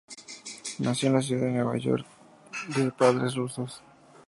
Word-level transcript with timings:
Nació 0.79 1.09
en 1.09 1.13
la 1.13 1.21
ciudad 1.21 1.43
de 1.45 1.51
Nueva 1.51 1.77
York, 1.77 2.07
de 2.75 2.89
padres 2.91 3.35
rusos. 3.35 3.83